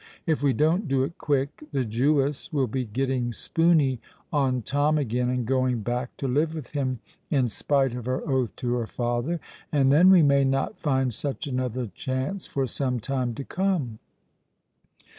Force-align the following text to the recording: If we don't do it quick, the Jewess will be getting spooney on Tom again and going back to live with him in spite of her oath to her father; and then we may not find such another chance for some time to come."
If 0.25 0.41
we 0.41 0.51
don't 0.51 0.87
do 0.87 1.03
it 1.03 1.19
quick, 1.19 1.63
the 1.71 1.85
Jewess 1.85 2.51
will 2.51 2.65
be 2.65 2.85
getting 2.85 3.31
spooney 3.31 3.99
on 4.33 4.63
Tom 4.63 4.97
again 4.97 5.29
and 5.29 5.45
going 5.45 5.81
back 5.81 6.17
to 6.17 6.27
live 6.27 6.55
with 6.55 6.71
him 6.71 6.97
in 7.29 7.49
spite 7.49 7.93
of 7.93 8.05
her 8.07 8.27
oath 8.27 8.55
to 8.55 8.73
her 8.77 8.87
father; 8.87 9.39
and 9.71 9.91
then 9.91 10.09
we 10.09 10.23
may 10.23 10.43
not 10.43 10.79
find 10.79 11.13
such 11.13 11.45
another 11.45 11.85
chance 11.85 12.47
for 12.47 12.65
some 12.65 12.99
time 12.99 13.35
to 13.35 13.43
come." 13.43 13.99